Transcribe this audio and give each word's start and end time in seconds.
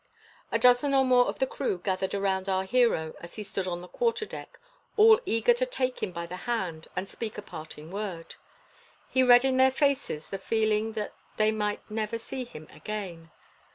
A 0.51 0.57
dozen 0.57 0.95
or 0.95 1.05
more 1.05 1.25
of 1.27 1.37
the 1.37 1.45
crew 1.45 1.77
gathered 1.77 2.15
around 2.15 2.49
our 2.49 2.63
hero 2.63 3.13
as 3.21 3.35
he 3.35 3.43
stood 3.43 3.67
on 3.67 3.81
the 3.81 3.87
quarterdeck, 3.87 4.59
all 4.97 5.19
eager 5.27 5.53
to 5.53 5.63
take 5.67 6.01
him 6.01 6.11
by 6.11 6.25
the 6.25 6.37
hand 6.49 6.87
and 6.95 7.07
speak 7.07 7.37
a 7.37 7.41
parting 7.43 7.91
word. 7.91 8.33
He 9.11 9.21
read 9.21 9.45
in 9.45 9.57
their 9.57 9.69
faces 9.69 10.31
the 10.31 10.39
feeling 10.39 10.93
that 10.93 11.13
they 11.37 11.51
might 11.51 11.81
never 11.87 12.17
see 12.17 12.45
him 12.45 12.67
again. 12.73 13.29